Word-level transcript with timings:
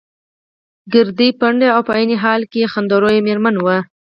ګردۍ، 0.93 1.29
پنډه 1.39 1.67
او 1.75 1.81
په 1.87 1.91
عین 1.97 2.11
حال 2.23 2.41
کې 2.51 2.69
خنده 2.71 2.95
رویه 3.03 3.21
مېرمن 3.27 3.55
وه. 3.65 3.77